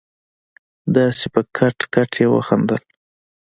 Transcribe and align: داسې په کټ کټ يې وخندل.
داسې 0.95 1.25
په 1.33 1.41
کټ 1.57 1.77
کټ 1.93 2.11
يې 2.21 2.27
وخندل. 2.35 2.81